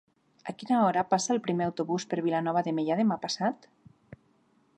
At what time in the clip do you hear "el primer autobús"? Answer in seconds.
1.35-2.09